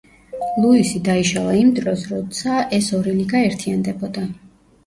ლუისი 0.61 1.01
დაიშალა 1.07 1.53
იმ 1.59 1.69
დროს, 1.81 2.05
როცა 2.13 2.57
ეს 2.79 2.91
ორი 3.01 3.15
ლიგა 3.21 3.43
ერთიანდებოდა. 3.51 4.29